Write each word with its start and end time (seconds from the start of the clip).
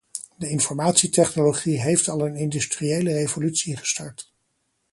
De 0.37 0.49
informatietechnologie 0.49 1.81
heeft 1.81 2.07
al 2.09 2.25
een 2.25 2.35
industriële 2.35 3.11
revolutie 3.13 3.77
gestart. 3.77 4.33